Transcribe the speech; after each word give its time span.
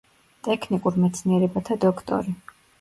ტექნიკურ 0.47 0.97
მეცნიერებათა 1.05 1.81
დოქტორი. 1.87 2.39